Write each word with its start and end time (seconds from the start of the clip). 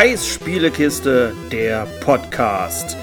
Scheiß 0.00 0.26
Spielekiste, 0.28 1.34
der 1.52 1.86
Podcast. 2.00 2.96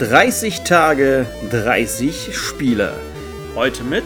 30 0.00 0.62
Tage, 0.62 1.24
30 1.48 2.36
Spiele. 2.36 2.92
Heute 3.54 3.84
mit 3.84 4.02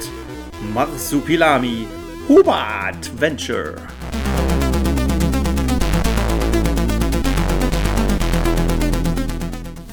Marsupilami 0.75 1.87
Huber 2.29 2.59
Adventure. 2.83 3.77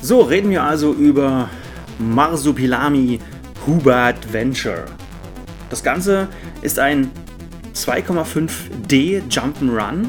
So, 0.02 0.20
reden 0.20 0.50
wir 0.50 0.62
also 0.62 0.92
über 0.92 1.50
Marsupilami 2.00 3.22
Huber 3.66 3.96
Adventure. 3.96 4.88
Das 5.70 5.82
Ganze 5.82 6.28
ist 6.62 6.80
ein 6.80 7.12
2,5D 7.74 9.22
Jump'n'Run 9.30 10.08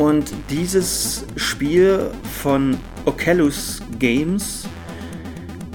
und 0.00 0.32
dieses 0.48 1.26
Spiel 1.36 2.10
von 2.40 2.78
Oculus 3.04 3.82
Games 3.98 4.64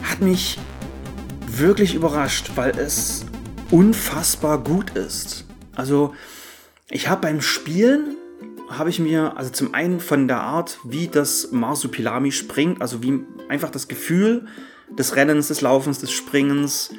hat 0.02 0.20
mich 0.20 0.58
wirklich 1.46 1.94
überrascht, 1.94 2.50
weil 2.56 2.72
es 2.72 3.24
unfassbar 3.70 4.64
gut 4.64 4.90
ist. 4.98 5.46
Also 5.76 6.16
ich 6.90 7.08
habe 7.08 7.22
beim 7.22 7.40
Spielen 7.40 8.16
habe 8.68 8.90
ich 8.90 9.00
mir, 9.00 9.38
also 9.38 9.52
zum 9.52 9.76
einen 9.76 10.00
von 10.00 10.28
der 10.28 10.42
Art, 10.42 10.80
wie 10.84 11.08
das 11.08 11.52
Marsupilami 11.52 12.32
springt, 12.32 12.82
also 12.82 13.04
wie 13.04 13.20
einfach 13.48 13.70
das 13.70 13.88
Gefühl 13.88 14.48
des 14.90 15.16
Rennens, 15.16 15.50
des 15.50 15.62
Laufens, 15.62 16.00
des 16.00 16.12
Springens, 16.12 16.90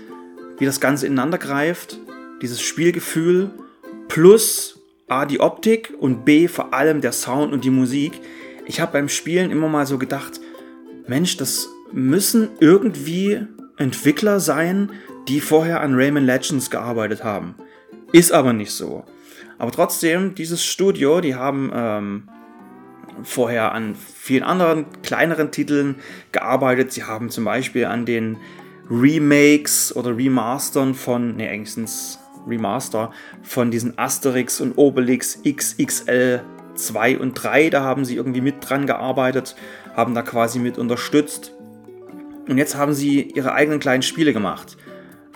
wie 0.58 0.64
das 0.64 0.78
Ganze 0.78 1.08
ineinander 1.08 1.38
greift, 1.38 1.98
dieses 2.40 2.60
Spielgefühl 2.60 3.50
plus 4.06 4.75
A, 5.09 5.24
die 5.24 5.38
Optik 5.38 5.95
und 6.01 6.24
B, 6.24 6.48
vor 6.48 6.74
allem 6.74 7.01
der 7.01 7.12
Sound 7.12 7.53
und 7.53 7.62
die 7.64 7.70
Musik. 7.70 8.20
Ich 8.67 8.80
habe 8.80 8.92
beim 8.92 9.08
Spielen 9.08 9.53
immer 9.53 9.69
mal 9.69 9.86
so 9.86 9.98
gedacht, 9.98 10.41
Mensch, 11.06 11.36
das 11.36 11.69
müssen 11.92 12.48
irgendwie 12.58 13.47
Entwickler 13.77 14.41
sein, 14.41 14.91
die 15.28 15.41
vorher 15.41 15.80
an 15.80 15.95
Rayman 15.95 16.27
Legends 16.27 16.70
gearbeitet 16.70 17.22
haben. 17.22 17.55
Ist 18.11 18.33
aber 18.33 18.53
nicht 18.53 18.72
so. 18.72 19.05
Aber 19.58 19.70
trotzdem, 19.70 20.34
dieses 20.34 20.64
Studio, 20.64 21.20
die 21.20 21.36
haben 21.36 21.70
ähm, 21.73 22.28
vorher 23.23 23.73
an 23.73 23.95
vielen 23.95 24.42
anderen 24.42 24.86
kleineren 25.02 25.52
Titeln 25.52 25.97
gearbeitet. 26.33 26.91
Sie 26.91 27.05
haben 27.05 27.30
zum 27.30 27.45
Beispiel 27.45 27.84
an 27.84 28.06
den 28.06 28.39
Remakes 28.91 29.95
oder 29.95 30.17
Remastern 30.17 30.95
von, 30.95 31.36
ne, 31.36 31.64
sind 31.64 31.89
Remaster 32.47 33.11
von 33.42 33.70
diesen 33.70 33.98
Asterix 33.98 34.61
und 34.61 34.77
Obelix 34.77 35.41
XXL 35.44 36.42
2 36.75 37.19
und 37.19 37.34
3. 37.34 37.70
Da 37.70 37.83
haben 37.83 38.05
sie 38.05 38.16
irgendwie 38.16 38.41
mit 38.41 38.56
dran 38.61 38.86
gearbeitet, 38.86 39.56
haben 39.94 40.14
da 40.14 40.22
quasi 40.22 40.58
mit 40.58 40.78
unterstützt. 40.78 41.52
Und 42.48 42.58
jetzt 42.58 42.77
haben 42.77 42.92
sie 42.92 43.22
ihre 43.22 43.52
eigenen 43.52 43.80
kleinen 43.80 44.02
Spiele 44.02 44.33
gemacht. 44.33 44.77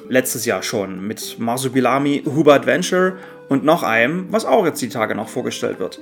Letztes 0.09 0.45
Jahr 0.45 0.63
schon 0.63 1.07
mit 1.07 1.39
Marsupilami 1.39 2.25
Huber 2.27 2.55
Adventure 2.55 3.19
und 3.49 3.65
noch 3.65 3.83
einem, 3.83 4.27
was 4.31 4.45
auch 4.45 4.65
jetzt 4.65 4.81
die 4.83 4.89
Tage 4.89 5.15
noch 5.15 5.29
vorgestellt 5.29 5.79
wird. 5.79 6.01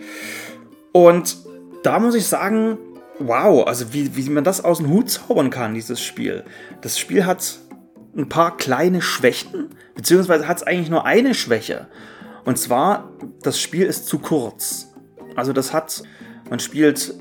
Und 0.93 1.37
da 1.83 1.99
muss 1.99 2.15
ich 2.15 2.27
sagen, 2.27 2.79
wow, 3.19 3.67
also 3.67 3.93
wie, 3.93 4.17
wie 4.17 4.29
man 4.31 4.45
das 4.45 4.65
aus 4.65 4.79
dem 4.79 4.91
Hut 4.91 5.11
zaubern 5.11 5.51
kann, 5.51 5.75
dieses 5.75 6.03
Spiel. 6.03 6.45
Das 6.81 6.99
Spiel 6.99 7.27
hat 7.27 7.59
ein 8.19 8.29
paar 8.29 8.57
kleine 8.57 9.01
Schwächen, 9.01 9.69
beziehungsweise 9.95 10.49
hat 10.49 10.59
es 10.59 10.63
eigentlich 10.65 10.91
nur 10.91 11.07
eine 11.07 11.35
Schwäche. 11.35 11.87
Und 12.45 12.59
zwar, 12.59 13.13
das 13.43 13.61
Spiel 13.61 13.87
ist 13.87 14.09
zu 14.09 14.19
kurz. 14.19 14.93
Also 15.37 15.53
das 15.53 15.73
hat, 15.73 16.03
man 16.51 16.59
spielt 16.59 17.15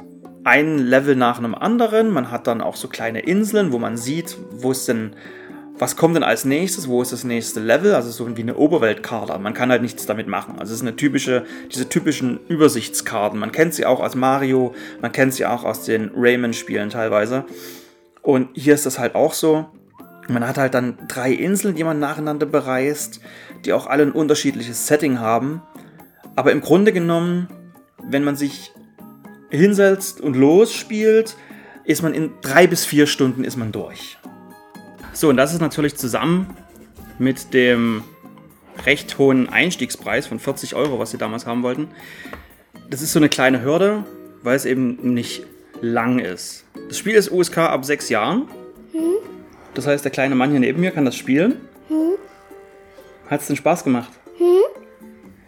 ein 0.43 0.79
Level 0.79 1.15
nach 1.15 1.37
einem 1.37 1.53
anderen, 1.53 2.09
man 2.09 2.31
hat 2.31 2.47
dann 2.47 2.61
auch 2.61 2.75
so 2.75 2.87
kleine 2.87 3.19
Inseln, 3.19 3.71
wo 3.71 3.79
man 3.79 3.97
sieht, 3.97 4.37
wo 4.51 4.71
es 4.71 4.85
denn, 4.85 5.15
was 5.77 5.97
kommt 5.97 6.15
denn 6.15 6.23
als 6.23 6.45
nächstes, 6.45 6.87
wo 6.87 7.01
ist 7.01 7.11
das 7.11 7.23
nächste 7.23 7.59
Level, 7.59 7.93
also 7.93 8.09
so 8.09 8.35
wie 8.35 8.41
eine 8.41 8.55
Oberweltkarte. 8.55 9.37
Man 9.37 9.53
kann 9.53 9.69
halt 9.69 9.81
nichts 9.81 10.05
damit 10.05 10.27
machen. 10.27 10.55
Also 10.57 10.71
es 10.73 10.79
ist 10.79 10.87
eine 10.87 10.95
typische, 10.95 11.45
diese 11.71 11.89
typischen 11.89 12.39
Übersichtskarten. 12.47 13.37
Man 13.37 13.51
kennt 13.51 13.73
sie 13.73 13.85
auch 13.85 13.99
aus 13.99 14.15
Mario, 14.15 14.73
man 15.01 15.11
kennt 15.11 15.33
sie 15.33 15.45
auch 15.45 15.63
aus 15.63 15.83
den 15.83 16.11
Rayman-Spielen 16.15 16.89
teilweise. 16.89 17.43
Und 18.21 18.49
hier 18.53 18.73
ist 18.73 18.85
das 18.85 18.97
halt 18.97 19.13
auch 19.13 19.33
so. 19.33 19.67
Man 20.27 20.45
hat 20.45 20.57
halt 20.57 20.73
dann 20.73 20.97
drei 21.07 21.31
Inseln, 21.31 21.75
die 21.75 21.83
man 21.83 21.99
nacheinander 21.99 22.45
bereist, 22.45 23.21
die 23.65 23.73
auch 23.73 23.87
alle 23.87 24.03
ein 24.03 24.11
unterschiedliches 24.11 24.87
Setting 24.87 25.19
haben. 25.19 25.61
Aber 26.35 26.51
im 26.51 26.61
Grunde 26.61 26.91
genommen, 26.91 27.47
wenn 28.03 28.23
man 28.23 28.35
sich 28.35 28.71
hinsetzt 29.49 30.21
und 30.21 30.35
losspielt, 30.35 31.35
ist 31.85 32.01
man 32.01 32.13
in 32.13 32.31
drei 32.41 32.67
bis 32.67 32.85
vier 32.85 33.07
Stunden 33.07 33.43
ist 33.43 33.55
man 33.55 33.71
durch. 33.71 34.17
So, 35.13 35.29
und 35.29 35.37
das 35.37 35.53
ist 35.53 35.61
natürlich 35.61 35.95
zusammen 35.95 36.55
mit 37.17 37.53
dem 37.53 38.03
recht 38.85 39.17
hohen 39.17 39.49
Einstiegspreis 39.49 40.27
von 40.27 40.39
40 40.39 40.75
Euro, 40.75 40.99
was 40.99 41.11
sie 41.11 41.17
damals 41.17 41.45
haben 41.45 41.63
wollten. 41.63 41.87
Das 42.89 43.01
ist 43.01 43.13
so 43.13 43.19
eine 43.19 43.29
kleine 43.29 43.63
Hürde, 43.63 44.03
weil 44.43 44.55
es 44.55 44.65
eben 44.65 45.13
nicht 45.13 45.43
lang 45.81 46.19
ist. 46.19 46.65
Das 46.87 46.97
Spiel 46.97 47.15
ist 47.15 47.31
USK 47.31 47.57
ab 47.59 47.85
sechs 47.85 48.09
Jahren. 48.09 48.47
Das 49.77 49.85
heißt, 49.85 50.03
der 50.03 50.11
kleine 50.11 50.33
Mann 50.33 50.49
hier 50.49 50.59
neben 50.59 50.81
mir 50.81 50.89
kann 50.89 51.05
das 51.05 51.15
spielen. 51.15 51.69
Hm. 51.87 52.13
Hat 53.29 53.41
es 53.41 53.47
denn 53.47 53.55
Spaß 53.55 53.83
gemacht? 53.83 54.09
Hm. 54.39 54.63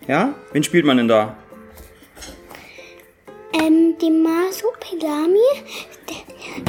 Ja? 0.07 0.35
Wen 0.51 0.63
spielt 0.63 0.85
man 0.85 0.97
denn 0.97 1.07
da? 1.07 1.35
Ähm, 3.53 3.97
den 3.99 4.21
Masupilami, 4.21 5.39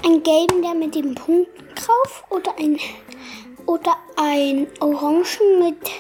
ein 0.07 0.23
gelben, 0.23 0.63
der 0.63 0.73
mit 0.73 0.95
den 0.95 1.15
Punkten 1.15 1.63
drauf 1.75 2.25
oder 2.31 2.55
ein 2.59 2.79
oder 3.67 3.95
ein 4.17 4.67
Orangen 4.81 5.59
mit 5.59 5.91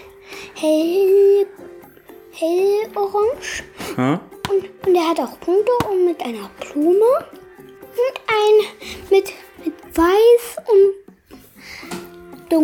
hell 0.55 1.47
hellorange. 2.31 3.65
Hm? 3.97 4.21
Und, 4.49 4.87
und 4.87 4.95
der 4.95 5.11
hat 5.11 5.21
auch 5.21 5.39
Punkte 5.41 5.73
und 5.91 6.07
mit 6.07 6.23
einer 6.23 6.49
Blume 6.59 7.40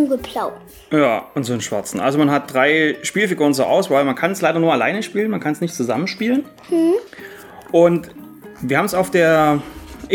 dunkelblau. 0.09 0.53
Ja, 0.91 1.27
und 1.35 1.45
so 1.45 1.53
einen 1.53 1.63
schwarzen. 1.63 2.01
Also 2.01 2.19
man 2.19 2.31
hat 2.31 2.53
drei 2.53 2.97
Spielfiguren 3.03 3.55
zur 3.55 3.67
Auswahl. 3.67 4.05
Man 4.05 4.15
kann 4.15 4.33
es 4.33 4.41
leider 4.41 4.59
nur 4.59 4.73
alleine 4.73 5.03
spielen, 5.03 5.31
man 5.31 5.41
kann 5.41 5.53
es 5.53 5.61
nicht 5.61 5.75
zusammenspielen. 5.75 6.45
Hm. 6.69 6.95
Und 7.73 8.11
wir 8.61 8.79
haben 8.79 8.87
es 8.87 8.95
auf 8.95 9.11
der 9.11 9.61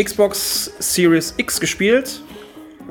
Xbox 0.00 0.72
Series 0.78 1.34
X 1.36 1.60
gespielt. 1.60 2.22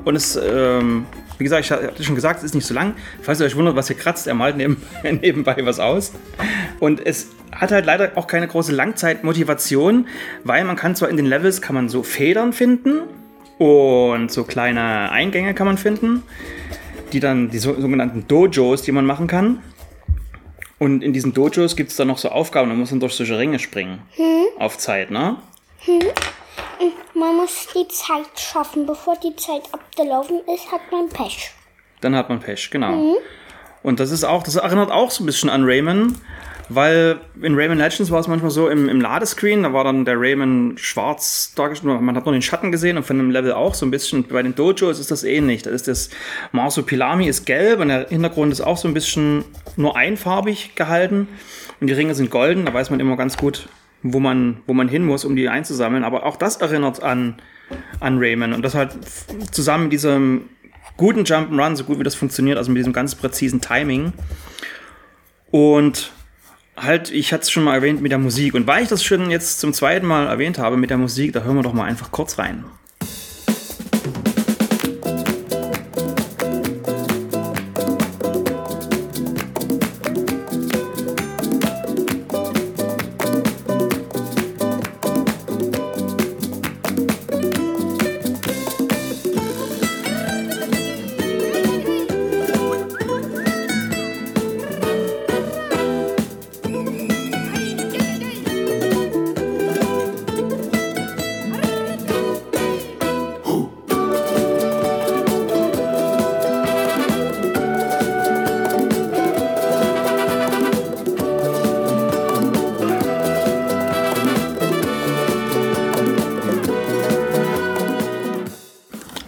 Und 0.04 0.16
es, 0.16 0.36
ähm, 0.36 1.06
wie 1.38 1.44
gesagt, 1.44 1.64
ich 1.64 1.70
hatte 1.70 2.02
schon 2.02 2.14
gesagt, 2.14 2.38
es 2.38 2.44
ist 2.44 2.54
nicht 2.54 2.66
so 2.66 2.74
lang. 2.74 2.94
Falls 3.20 3.40
ihr 3.40 3.46
euch 3.46 3.56
wundert, 3.56 3.76
was 3.76 3.88
hier 3.88 3.96
kratzt, 3.96 4.26
er 4.26 4.34
malt 4.34 4.56
neben, 4.56 4.82
nebenbei 5.02 5.56
was 5.64 5.78
aus. 5.78 6.12
Und 6.80 7.04
es 7.04 7.28
hat 7.52 7.70
halt 7.70 7.86
leider 7.86 8.12
auch 8.14 8.26
keine 8.26 8.48
große 8.48 8.72
Langzeitmotivation, 8.72 10.06
weil 10.44 10.64
man 10.64 10.76
kann 10.76 10.96
zwar 10.96 11.08
in 11.08 11.16
den 11.16 11.26
Levels 11.26 11.60
kann 11.60 11.74
man 11.74 11.88
so 11.88 12.02
Federn 12.02 12.52
finden 12.52 13.02
und 13.58 14.32
so 14.32 14.44
kleine 14.44 15.10
Eingänge 15.12 15.54
kann 15.54 15.66
man 15.66 15.78
finden 15.78 16.22
die 17.12 17.20
dann 17.20 17.50
die 17.50 17.58
sogenannten 17.58 18.26
Dojos, 18.28 18.82
die 18.82 18.92
man 18.92 19.06
machen 19.06 19.26
kann. 19.26 19.62
Und 20.78 21.02
in 21.02 21.12
diesen 21.12 21.32
Dojos 21.32 21.76
gibt 21.76 21.90
es 21.90 21.96
dann 21.96 22.08
noch 22.08 22.18
so 22.18 22.30
Aufgaben, 22.30 22.68
man 22.68 22.78
muss 22.78 22.90
dann 22.90 23.00
durch 23.00 23.14
solche 23.14 23.38
Ringe 23.38 23.58
springen. 23.58 24.02
Hm? 24.16 24.46
Auf 24.58 24.78
Zeit, 24.78 25.10
ne? 25.10 25.36
Hm. 25.80 26.00
Man 27.14 27.36
muss 27.36 27.68
die 27.74 27.86
Zeit 27.86 28.40
schaffen. 28.40 28.84
Bevor 28.86 29.16
die 29.16 29.36
Zeit 29.36 29.62
abgelaufen 29.70 30.40
ist, 30.52 30.72
hat 30.72 30.80
man 30.90 31.08
Pech. 31.08 31.52
Dann 32.00 32.16
hat 32.16 32.28
man 32.28 32.40
Pech, 32.40 32.70
genau. 32.70 32.94
Hm. 32.94 33.14
Und 33.84 34.00
das 34.00 34.10
ist 34.10 34.24
auch, 34.24 34.42
das 34.42 34.56
erinnert 34.56 34.90
auch 34.90 35.10
so 35.10 35.22
ein 35.22 35.26
bisschen 35.26 35.50
an 35.50 35.62
Rayman, 35.64 36.18
weil 36.74 37.20
in 37.40 37.54
Rayman 37.54 37.78
Legends 37.78 38.10
war 38.10 38.20
es 38.20 38.28
manchmal 38.28 38.50
so 38.50 38.68
im, 38.68 38.88
im 38.88 39.00
Ladescreen, 39.00 39.62
da 39.62 39.72
war 39.72 39.84
dann 39.84 40.04
der 40.04 40.20
Rayman 40.20 40.74
schwarz 40.76 41.52
dargestellt, 41.54 42.00
man 42.00 42.16
hat 42.16 42.24
nur 42.24 42.32
den 42.32 42.42
Schatten 42.42 42.72
gesehen 42.72 42.96
und 42.96 43.04
von 43.04 43.18
dem 43.18 43.30
Level 43.30 43.52
auch 43.52 43.74
so 43.74 43.86
ein 43.86 43.90
bisschen. 43.90 44.24
Bei 44.24 44.42
den 44.42 44.54
Dojos 44.54 44.98
ist 44.98 45.10
das 45.10 45.24
ähnlich. 45.24 45.62
Da 45.62 45.70
ist 45.70 45.88
das 45.88 46.10
Marsupilami 46.52 47.26
ist 47.26 47.46
gelb 47.46 47.80
und 47.80 47.88
der 47.88 48.08
Hintergrund 48.08 48.52
ist 48.52 48.60
auch 48.60 48.76
so 48.76 48.88
ein 48.88 48.94
bisschen 48.94 49.44
nur 49.76 49.96
einfarbig 49.96 50.74
gehalten 50.74 51.28
und 51.80 51.88
die 51.88 51.94
Ringe 51.94 52.14
sind 52.14 52.30
golden, 52.30 52.64
da 52.64 52.72
weiß 52.72 52.90
man 52.90 53.00
immer 53.00 53.16
ganz 53.16 53.36
gut, 53.36 53.68
wo 54.02 54.20
man, 54.20 54.58
wo 54.66 54.74
man 54.74 54.88
hin 54.88 55.04
muss, 55.04 55.24
um 55.24 55.36
die 55.36 55.48
einzusammeln. 55.48 56.04
Aber 56.04 56.26
auch 56.26 56.36
das 56.36 56.56
erinnert 56.56 57.02
an, 57.02 57.36
an 58.00 58.18
Rayman 58.18 58.52
und 58.52 58.62
das 58.62 58.74
halt 58.74 58.96
zusammen 59.50 59.84
mit 59.84 59.92
diesem 59.92 60.48
guten 60.96 61.24
Jump'n'Run, 61.24 61.76
so 61.76 61.84
gut 61.84 61.98
wie 61.98 62.04
das 62.04 62.14
funktioniert, 62.14 62.58
also 62.58 62.70
mit 62.70 62.78
diesem 62.78 62.92
ganz 62.92 63.14
präzisen 63.14 63.60
Timing. 63.60 64.12
Und 65.50 66.12
halt, 66.76 67.10
ich 67.10 67.32
hatte 67.32 67.42
es 67.42 67.50
schon 67.50 67.64
mal 67.64 67.74
erwähnt 67.74 68.00
mit 68.00 68.12
der 68.12 68.18
Musik. 68.18 68.54
Und 68.54 68.66
weil 68.66 68.82
ich 68.82 68.88
das 68.88 69.04
schon 69.04 69.30
jetzt 69.30 69.60
zum 69.60 69.72
zweiten 69.72 70.06
Mal 70.06 70.26
erwähnt 70.26 70.58
habe 70.58 70.76
mit 70.76 70.90
der 70.90 70.98
Musik, 70.98 71.32
da 71.32 71.42
hören 71.42 71.56
wir 71.56 71.62
doch 71.62 71.72
mal 71.72 71.84
einfach 71.84 72.10
kurz 72.10 72.38
rein. 72.38 72.64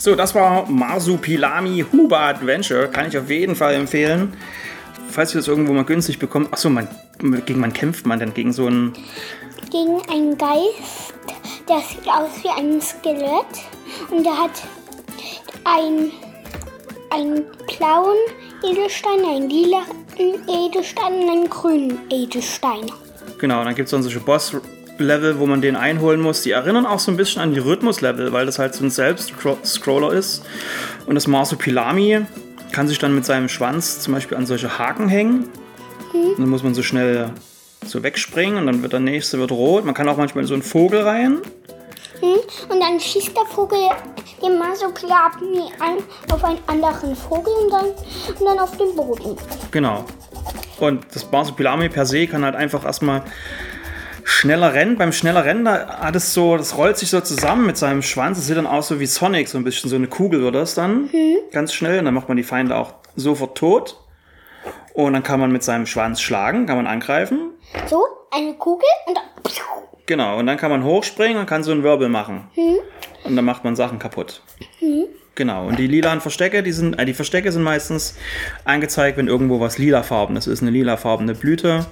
So, 0.04 0.14
das 0.14 0.34
war 0.34 0.68
Marsupilami 0.68 1.82
Huba 1.90 2.28
Adventure. 2.28 2.88
Kann 2.88 3.08
ich 3.08 3.16
auf 3.16 3.30
jeden 3.30 3.56
Fall 3.56 3.72
empfehlen. 3.72 4.34
Falls 5.08 5.34
ihr 5.34 5.38
das 5.38 5.48
irgendwo 5.48 5.72
mal 5.72 5.86
günstig 5.86 6.18
bekommt. 6.18 6.52
Achso, 6.52 6.68
man, 6.68 6.86
gegen 7.46 7.58
man 7.58 7.72
kämpft 7.72 8.04
man 8.04 8.18
dann 8.18 8.34
gegen 8.34 8.52
so 8.52 8.66
einen. 8.66 8.92
Gegen 9.70 10.02
einen 10.12 10.36
Geist, 10.36 11.14
der 11.66 11.78
sieht 11.78 12.06
aus 12.06 12.28
wie 12.42 12.50
ein 12.50 12.82
Skelett. 12.82 13.46
Und 14.10 14.24
der 14.24 14.36
hat 14.36 14.50
ein, 15.64 16.10
einen 17.08 17.44
blauen 17.78 18.18
Edelstein, 18.62 19.24
einen 19.24 19.48
lila 19.48 19.84
Edelstein 20.18 21.14
und 21.14 21.30
einen 21.30 21.48
grünen 21.48 21.98
Edelstein. 22.10 22.92
Genau, 23.38 23.64
dann 23.64 23.74
gibt 23.74 23.86
es 23.86 23.90
dann 23.90 24.02
solche 24.02 24.20
Boss-Level, 24.98 25.38
wo 25.38 25.46
man 25.46 25.60
den 25.60 25.76
einholen 25.76 26.20
muss. 26.20 26.42
Die 26.42 26.52
erinnern 26.52 26.86
auch 26.86 26.98
so 26.98 27.10
ein 27.10 27.16
bisschen 27.16 27.42
an 27.42 27.52
die 27.52 27.60
Rhythmus-Level, 27.60 28.32
weil 28.32 28.46
das 28.46 28.58
halt 28.58 28.74
so 28.74 28.84
ein 28.84 28.90
Selbst-Scroller 28.90 30.12
ist. 30.12 30.44
Und 31.06 31.14
das 31.14 31.26
Marsupilami 31.26 32.22
kann 32.72 32.88
sich 32.88 32.98
dann 32.98 33.14
mit 33.14 33.24
seinem 33.24 33.48
Schwanz 33.48 34.00
zum 34.00 34.14
Beispiel 34.14 34.36
an 34.36 34.46
solche 34.46 34.78
Haken 34.78 35.08
hängen. 35.08 35.48
Und 36.12 36.38
dann 36.38 36.48
muss 36.48 36.62
man 36.62 36.74
so 36.74 36.82
schnell 36.82 37.30
so 37.84 38.02
wegspringen 38.02 38.56
und 38.56 38.66
dann 38.66 38.82
wird 38.82 38.92
der 38.92 39.00
nächste 39.00 39.38
wird 39.38 39.52
rot. 39.52 39.84
Man 39.84 39.94
kann 39.94 40.08
auch 40.08 40.16
manchmal 40.16 40.44
in 40.44 40.48
so 40.48 40.54
einen 40.54 40.62
Vogel 40.62 41.02
rein. 41.02 41.40
Hm? 42.20 42.38
Und 42.68 42.80
dann 42.80 42.98
schießt 42.98 43.36
der 43.36 43.44
Vogel 43.46 43.78
den 44.40 44.58
Marsupilami 44.58 45.70
an 45.80 45.98
auf 46.32 46.44
einen 46.44 46.58
anderen 46.66 47.14
Vogel 47.16 47.52
und 47.64 47.70
dann, 47.70 47.86
und 47.86 48.46
dann 48.46 48.58
auf 48.58 48.76
den 48.76 48.94
Boden. 48.94 49.36
Genau. 49.70 50.04
Und 50.78 51.04
das 51.12 51.30
Marsupilami 51.30 51.88
per 51.88 52.06
se 52.06 52.26
kann 52.26 52.44
halt 52.44 52.56
einfach 52.56 52.84
erstmal 52.84 53.22
schneller 54.44 54.74
rennen. 54.74 54.98
Beim 54.98 55.12
schneller 55.12 55.44
Rennen, 55.44 55.64
da 55.64 56.00
hat 56.00 56.14
es 56.16 56.34
so, 56.34 56.56
das 56.56 56.76
rollt 56.76 56.98
sich 56.98 57.08
so 57.08 57.20
zusammen 57.20 57.66
mit 57.66 57.78
seinem 57.78 58.02
Schwanz. 58.02 58.36
Das 58.36 58.46
sieht 58.46 58.56
dann 58.56 58.66
aus 58.66 58.88
so 58.88 59.00
wie 59.00 59.06
Sonic, 59.06 59.48
so 59.48 59.56
ein 59.56 59.64
bisschen 59.64 59.88
so 59.88 59.96
eine 59.96 60.06
Kugel 60.06 60.42
wird 60.42 60.54
das 60.54 60.74
dann. 60.74 61.08
Ganz 61.50 61.72
schnell. 61.72 61.98
Und 61.98 62.04
dann 62.04 62.14
macht 62.14 62.28
man 62.28 62.36
die 62.36 62.42
Feinde 62.42 62.76
auch 62.76 62.94
sofort 63.16 63.56
tot. 63.56 63.98
Und 64.92 65.14
dann 65.14 65.22
kann 65.22 65.40
man 65.40 65.50
mit 65.50 65.64
seinem 65.64 65.86
Schwanz 65.86 66.20
schlagen, 66.20 66.66
kann 66.66 66.76
man 66.76 66.86
angreifen. 66.86 67.52
So, 67.86 68.04
eine 68.30 68.54
Kugel 68.54 68.86
und 69.08 69.16
dann. 69.16 69.24
Genau, 70.06 70.38
und 70.38 70.46
dann 70.46 70.58
kann 70.58 70.70
man 70.70 70.84
hochspringen 70.84 71.38
und 71.38 71.46
kann 71.46 71.64
so 71.64 71.72
einen 71.72 71.82
Wirbel 71.82 72.10
machen. 72.10 72.48
Und 73.24 73.36
dann 73.36 73.44
macht 73.44 73.64
man 73.64 73.74
Sachen 73.74 73.98
kaputt. 73.98 74.42
Genau, 75.34 75.66
und 75.66 75.78
die 75.78 75.86
lilanen 75.86 76.20
Verstecke, 76.20 76.62
die, 76.62 76.72
sind, 76.72 76.98
äh, 76.98 77.06
die 77.06 77.14
Verstecke 77.14 77.50
sind 77.50 77.62
meistens 77.62 78.16
angezeigt, 78.64 79.16
wenn 79.16 79.26
irgendwo 79.26 79.58
was 79.58 79.78
lilafarbenes 79.78 80.46
ist, 80.46 80.62
eine 80.62 80.70
lilafarbene 80.70 81.34
Blüte. 81.34 81.86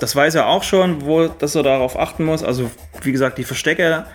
Das 0.00 0.14
weiß 0.14 0.34
er 0.34 0.46
auch 0.46 0.62
schon, 0.62 1.04
wo, 1.06 1.28
dass 1.28 1.54
er 1.54 1.62
darauf 1.62 1.98
achten 1.98 2.24
muss. 2.24 2.42
Also, 2.42 2.70
wie 3.02 3.12
gesagt, 3.12 3.38
die 3.38 3.44
Verstecke, 3.44 4.06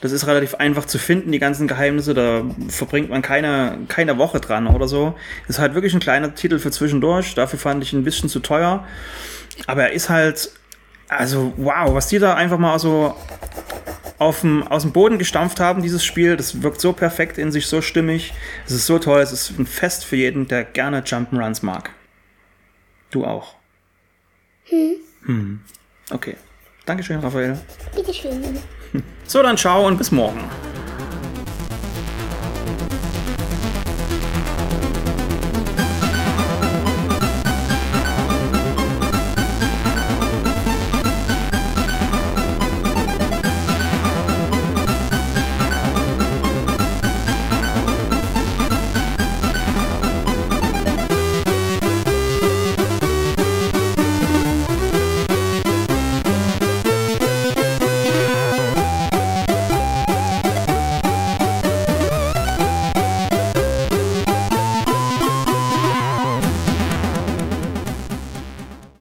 das 0.00 0.12
ist 0.12 0.26
relativ 0.26 0.54
einfach 0.54 0.86
zu 0.86 0.98
finden, 0.98 1.32
die 1.32 1.38
ganzen 1.38 1.68
Geheimnisse. 1.68 2.14
Da 2.14 2.44
verbringt 2.68 3.10
man 3.10 3.20
keine, 3.22 3.78
keine 3.88 4.16
Woche 4.18 4.40
dran 4.40 4.66
oder 4.66 4.88
so. 4.88 5.14
Das 5.46 5.56
ist 5.56 5.60
halt 5.60 5.74
wirklich 5.74 5.92
ein 5.94 6.00
kleiner 6.00 6.34
Titel 6.34 6.58
für 6.58 6.70
zwischendurch. 6.70 7.34
Dafür 7.34 7.58
fand 7.58 7.82
ich 7.82 7.92
ihn 7.92 8.00
ein 8.00 8.04
bisschen 8.04 8.28
zu 8.28 8.40
teuer. 8.40 8.84
Aber 9.66 9.84
er 9.84 9.92
ist 9.92 10.08
halt, 10.08 10.50
also 11.08 11.52
wow, 11.56 11.92
was 11.94 12.08
die 12.08 12.18
da 12.18 12.34
einfach 12.34 12.58
mal 12.58 12.78
so 12.78 13.14
auf 14.18 14.40
dem, 14.40 14.66
aus 14.66 14.82
dem 14.82 14.92
Boden 14.92 15.18
gestampft 15.18 15.60
haben, 15.60 15.82
dieses 15.82 16.04
Spiel, 16.04 16.36
das 16.36 16.62
wirkt 16.62 16.80
so 16.80 16.92
perfekt 16.92 17.38
in 17.38 17.52
sich, 17.52 17.66
so 17.66 17.80
stimmig. 17.82 18.32
Es 18.66 18.72
ist 18.72 18.86
so 18.86 18.98
toll, 18.98 19.20
es 19.20 19.32
ist 19.32 19.58
ein 19.58 19.66
Fest 19.66 20.04
für 20.04 20.16
jeden, 20.16 20.48
der 20.48 20.64
gerne 20.64 21.00
Jump'n'Runs 21.00 21.64
mag. 21.64 21.90
Du 23.10 23.24
auch. 23.24 23.54
Hm. 25.24 25.60
Okay. 26.10 26.36
Dankeschön, 26.86 27.20
Raphael. 27.20 27.58
Bitteschön. 27.94 28.58
So, 29.26 29.42
dann 29.42 29.56
ciao 29.58 29.86
und 29.86 29.98
bis 29.98 30.10
morgen. 30.10 30.40